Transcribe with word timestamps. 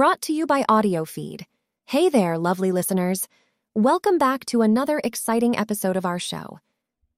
Brought 0.00 0.22
to 0.22 0.32
you 0.32 0.46
by 0.46 0.62
AudioFeed. 0.62 1.44
Hey 1.84 2.08
there, 2.08 2.38
lovely 2.38 2.72
listeners. 2.72 3.28
Welcome 3.74 4.16
back 4.16 4.46
to 4.46 4.62
another 4.62 4.98
exciting 5.04 5.58
episode 5.58 5.94
of 5.94 6.06
our 6.06 6.18
show. 6.18 6.58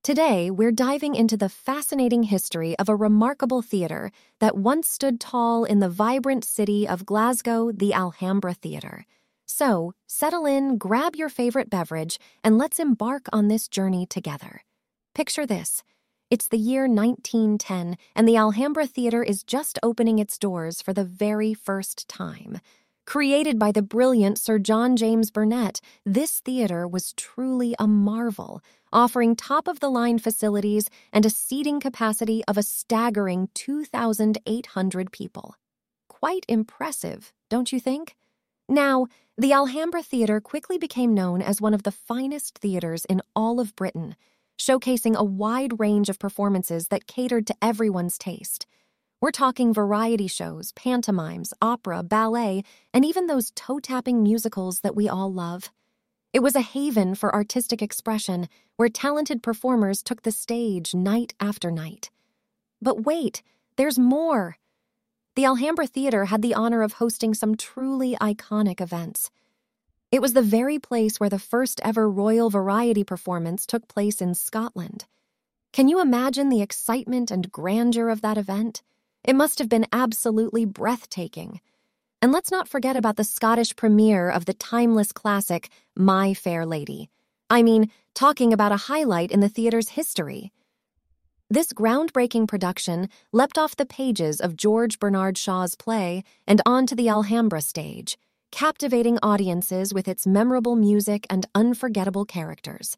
Today, 0.03 0.51
we're 0.51 0.73
diving 0.73 1.14
into 1.14 1.37
the 1.37 1.49
fascinating 1.49 2.25
history 2.25 2.77
of 2.81 2.89
a 2.89 2.96
remarkable 2.96 3.63
theater 3.63 4.11
that 4.41 4.57
once 4.57 4.89
stood 4.89 5.21
tall 5.21 5.63
in 5.63 5.79
the 5.79 5.89
vibrant 5.89 6.45
city 6.45 6.89
of 6.89 7.07
Glasgow, 7.07 7.71
the 7.71 7.95
Alhambra 7.95 8.53
Theater. 8.53 9.07
So, 9.46 9.93
settle 10.09 10.45
in, 10.45 10.77
grab 10.77 11.14
your 11.14 11.29
favorite 11.29 11.71
beverage, 11.71 12.19
and 12.43 12.58
let's 12.58 12.80
embark 12.80 13.29
on 13.33 13.46
this 13.46 13.69
journey 13.69 14.07
together. 14.07 14.63
Picture 15.14 15.46
this 15.46 15.85
it's 16.32 16.49
the 16.49 16.57
year 16.57 16.89
1910, 16.89 17.99
and 18.17 18.27
the 18.27 18.39
Alhambra 18.39 18.86
Theater 18.86 19.22
is 19.22 19.43
just 19.43 19.79
opening 19.82 20.18
its 20.18 20.39
doors 20.39 20.81
for 20.81 20.95
the 20.95 21.05
very 21.05 21.53
first 21.53 22.08
time. 22.08 22.58
Created 23.05 23.58
by 23.58 23.71
the 23.71 23.82
brilliant 23.82 24.39
Sir 24.39 24.58
John 24.58 24.96
James 24.96 25.31
Burnet, 25.31 25.82
this 26.07 26.41
theater 26.41 26.89
was 26.89 27.13
truly 27.18 27.75
a 27.79 27.86
marvel, 27.86 28.63
offering 28.95 29.36
top 29.36 29.68
of 29.68 29.81
the 29.81 29.91
line 29.91 30.18
facilities 30.18 30.89
and 31.13 31.27
a 31.27 31.31
seating 31.31 31.81
capacity 31.81 32.42
of 32.48 32.56
a 32.56 32.62
staggering 32.62 33.50
2,800 33.53 35.12
people. 35.12 35.56
Quite 36.08 36.47
impressive, 36.48 37.34
don't 37.50 37.72
you 37.72 37.78
think? 37.78 38.17
Now, 38.70 39.06
the 39.36 39.53
Alhambra 39.53 40.03
Theater 40.03 40.41
quickly 40.41 40.78
became 40.78 41.12
known 41.12 41.42
as 41.42 41.61
one 41.61 41.75
of 41.75 41.83
the 41.83 41.92
finest 41.92 42.56
theaters 42.58 43.05
in 43.05 43.20
all 43.36 43.61
of 43.61 43.77
Britain, 43.77 44.16
showcasing 44.58 45.14
a 45.14 45.25
wide 45.25 45.78
range 45.81 46.08
of 46.08 46.19
performances 46.19 46.89
that 46.89 47.06
catered 47.06 47.47
to 47.47 47.56
everyone's 47.62 48.19
taste. 48.19 48.67
We're 49.20 49.31
talking 49.31 49.72
variety 49.72 50.27
shows, 50.27 50.72
pantomimes, 50.72 51.55
opera, 51.62 52.03
ballet, 52.03 52.64
and 52.92 53.05
even 53.05 53.27
those 53.27 53.53
toe 53.55 53.78
tapping 53.78 54.22
musicals 54.22 54.81
that 54.81 54.97
we 54.97 55.09
all 55.09 55.33
love. 55.33 55.70
It 56.33 56.42
was 56.42 56.56
a 56.56 56.61
haven 56.61 57.14
for 57.14 57.34
artistic 57.34 57.83
expression 57.83 58.48
where 58.77 58.89
talented 58.89 59.42
performers 59.42 60.03
took 60.03 60.22
the 60.22 60.33
stage 60.33 60.94
night 60.94 61.34
after 61.39 61.70
night. 61.70 62.11
But 62.81 63.05
wait, 63.05 63.42
there's 63.77 63.98
more. 63.98 64.56
The 65.37 65.44
Alhambra 65.44 65.87
Theater 65.87 66.25
had 66.27 66.42
the 66.42 66.55
honor 66.55 66.83
of 66.83 66.94
hosting 66.94 67.33
some 67.33 67.56
truly 67.56 68.16
iconic 68.20 68.81
events. 68.81 69.31
It 70.12 70.20
was 70.20 70.34
the 70.34 70.42
very 70.42 70.78
place 70.78 71.18
where 71.18 71.30
the 71.30 71.38
first 71.38 71.80
ever 71.82 72.08
royal 72.08 72.50
variety 72.50 73.02
performance 73.02 73.64
took 73.64 73.88
place 73.88 74.20
in 74.20 74.34
Scotland. 74.34 75.06
Can 75.72 75.88
you 75.88 76.02
imagine 76.02 76.50
the 76.50 76.60
excitement 76.60 77.30
and 77.30 77.50
grandeur 77.50 78.10
of 78.10 78.20
that 78.20 78.36
event? 78.36 78.82
It 79.24 79.34
must 79.34 79.58
have 79.58 79.70
been 79.70 79.86
absolutely 79.91 80.66
breathtaking. 80.66 81.62
And 82.20 82.30
let's 82.30 82.50
not 82.50 82.69
forget 82.69 82.94
about 82.94 83.16
the 83.16 83.24
Scottish 83.24 83.74
premiere 83.74 84.28
of 84.28 84.44
the 84.44 84.52
timeless 84.52 85.12
classic, 85.12 85.70
My 85.96 86.34
Fair 86.34 86.66
Lady. 86.66 87.08
I 87.48 87.62
mean, 87.62 87.91
talking 88.14 88.52
about 88.52 88.70
a 88.70 88.84
highlight 88.92 89.32
in 89.32 89.41
the 89.41 89.48
theater's 89.48 89.91
history. 89.91 90.52
This 91.48 91.72
groundbreaking 91.72 92.48
production 92.48 93.08
leapt 93.32 93.56
off 93.56 93.76
the 93.76 93.86
pages 93.86 94.42
of 94.42 94.58
George 94.58 94.98
Bernard 94.98 95.38
Shaw's 95.38 95.74
play 95.74 96.22
and 96.47 96.60
onto 96.66 96.94
the 96.94 97.08
Alhambra 97.08 97.62
stage, 97.62 98.19
captivating 98.53 99.19
audiences 99.22 99.92
with 99.92 100.06
its 100.06 100.27
memorable 100.27 100.77
music 100.77 101.27
and 101.28 101.47
unforgettable 101.55 102.27
characters. 102.27 102.97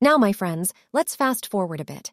Now, 0.00 0.16
my 0.16 0.32
friends, 0.32 0.72
let's 0.92 1.16
fast 1.16 1.46
forward 1.50 1.80
a 1.80 1.84
bit. 1.84 2.12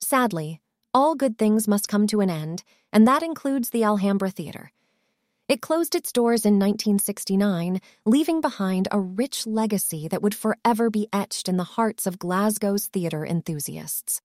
Sadly, 0.00 0.60
all 0.94 1.14
good 1.14 1.38
things 1.38 1.68
must 1.68 1.88
come 1.88 2.06
to 2.08 2.20
an 2.20 2.30
end, 2.30 2.64
and 2.92 3.06
that 3.06 3.22
includes 3.22 3.70
the 3.70 3.84
Alhambra 3.84 4.30
Theater. 4.30 4.72
It 5.48 5.60
closed 5.60 5.94
its 5.94 6.10
doors 6.10 6.46
in 6.46 6.54
1969, 6.54 7.80
leaving 8.06 8.40
behind 8.40 8.88
a 8.90 9.00
rich 9.00 9.46
legacy 9.46 10.08
that 10.08 10.22
would 10.22 10.34
forever 10.34 10.88
be 10.88 11.08
etched 11.12 11.48
in 11.48 11.58
the 11.58 11.64
hearts 11.64 12.06
of 12.06 12.18
Glasgow's 12.18 12.86
theater 12.86 13.26
enthusiasts. 13.26 14.22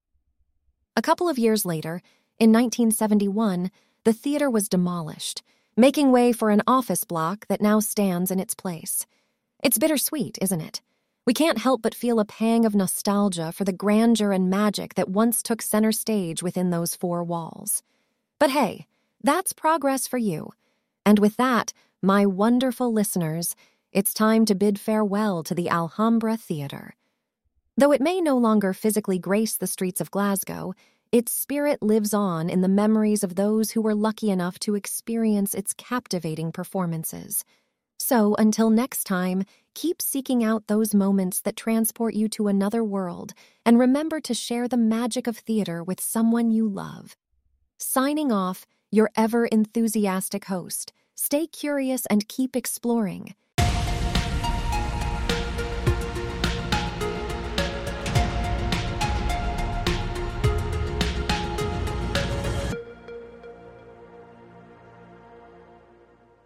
A 0.95 1.01
couple 1.01 1.27
of 1.27 1.37
years 1.37 1.65
later, 1.65 2.01
in 2.39 2.51
1971, 2.53 3.69
the 4.05 4.13
theater 4.13 4.49
was 4.49 4.69
demolished, 4.69 5.43
making 5.77 6.11
way 6.11 6.31
for 6.31 6.49
an 6.49 6.63
office 6.65 7.03
block 7.03 7.45
that 7.47 7.61
now 7.61 7.79
stands 7.79 8.31
in 8.31 8.39
its 8.39 8.55
place. 8.55 9.05
It's 9.63 9.77
bittersweet, 9.77 10.39
isn't 10.41 10.59
it? 10.59 10.81
We 11.27 11.33
can't 11.33 11.59
help 11.59 11.83
but 11.83 11.93
feel 11.93 12.19
a 12.19 12.25
pang 12.25 12.65
of 12.65 12.73
nostalgia 12.73 13.51
for 13.51 13.63
the 13.63 13.73
grandeur 13.73 14.31
and 14.31 14.49
magic 14.49 14.95
that 14.95 15.09
once 15.09 15.43
took 15.43 15.61
center 15.61 15.91
stage 15.91 16.41
within 16.41 16.71
those 16.71 16.95
four 16.95 17.23
walls. 17.23 17.83
But 18.39 18.49
hey, 18.49 18.87
that's 19.21 19.53
progress 19.53 20.07
for 20.07 20.17
you. 20.17 20.51
And 21.05 21.19
with 21.19 21.37
that, 21.37 21.73
my 22.01 22.25
wonderful 22.25 22.91
listeners, 22.91 23.55
it's 23.91 24.13
time 24.13 24.45
to 24.45 24.55
bid 24.55 24.79
farewell 24.79 25.43
to 25.43 25.53
the 25.53 25.69
Alhambra 25.69 26.37
Theatre. 26.37 26.95
Though 27.75 27.91
it 27.91 28.01
may 28.01 28.19
no 28.19 28.37
longer 28.37 28.73
physically 28.73 29.19
grace 29.19 29.55
the 29.55 29.67
streets 29.67 30.01
of 30.01 30.09
Glasgow, 30.09 30.73
its 31.11 31.31
spirit 31.31 31.81
lives 31.81 32.13
on 32.13 32.49
in 32.49 32.61
the 32.61 32.67
memories 32.67 33.23
of 33.23 33.35
those 33.35 33.71
who 33.71 33.81
were 33.81 33.95
lucky 33.95 34.29
enough 34.29 34.59
to 34.59 34.75
experience 34.75 35.53
its 35.53 35.73
captivating 35.73 36.51
performances. 36.51 37.45
So, 37.99 38.35
until 38.35 38.69
next 38.69 39.05
time, 39.05 39.43
keep 39.73 40.01
seeking 40.01 40.43
out 40.43 40.67
those 40.67 40.93
moments 40.93 41.41
that 41.41 41.55
transport 41.55 42.13
you 42.13 42.27
to 42.29 42.47
another 42.47 42.83
world, 42.83 43.33
and 43.65 43.79
remember 43.79 44.19
to 44.21 44.33
share 44.33 44.67
the 44.67 44.77
magic 44.77 45.27
of 45.27 45.37
theater 45.37 45.83
with 45.83 46.01
someone 46.01 46.51
you 46.51 46.67
love. 46.67 47.15
Signing 47.77 48.31
off, 48.31 48.65
your 48.91 49.09
ever 49.15 49.45
enthusiastic 49.45 50.45
host. 50.45 50.93
Stay 51.15 51.47
curious 51.47 52.05
and 52.05 52.27
keep 52.27 52.55
exploring. 52.55 53.35